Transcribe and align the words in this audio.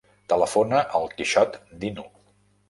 Telefona 0.31 0.79
al 0.99 1.05
Quixot 1.19 1.61
Dinu. 1.85 2.09